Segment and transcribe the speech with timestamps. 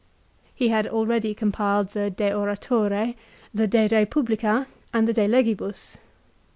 [0.55, 3.13] He had already compiled the" De Oratore,"
[3.53, 5.97] the "De Eepublica," and the "De Legibus."